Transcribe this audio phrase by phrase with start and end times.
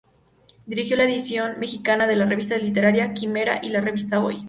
[0.65, 4.39] Dirigió la edición mexicana de la revista literaria "Quimera" y la revista "Hoy".